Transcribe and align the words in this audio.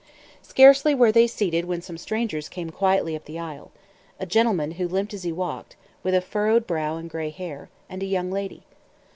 Scarcely 0.41 0.95
were 0.95 1.11
they 1.11 1.27
seated 1.27 1.65
when 1.65 1.83
some 1.83 1.95
strangers 1.95 2.49
came 2.49 2.71
quietly 2.71 3.15
up 3.15 3.25
the 3.25 3.37
aisle 3.37 3.71
a 4.19 4.25
gentleman 4.25 4.71
who 4.71 4.87
limped 4.87 5.13
as 5.13 5.21
he 5.21 5.31
walked, 5.31 5.75
with 6.01 6.15
a 6.15 6.21
furrowed 6.21 6.65
brow 6.65 6.97
and 6.97 7.07
gray 7.07 7.29
hair; 7.29 7.69
and 7.87 8.01
a 8.01 8.07
young 8.07 8.31
lady. 8.31 8.63